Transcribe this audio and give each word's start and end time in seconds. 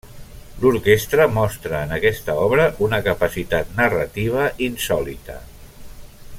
L'orquestra 0.61 1.27
mostra 1.33 1.81
en 1.87 1.93
aquesta 1.97 2.37
obra 2.45 2.65
una 2.87 3.01
capacitat 3.09 3.77
narrativa 3.81 4.49
insòlita. 4.71 5.41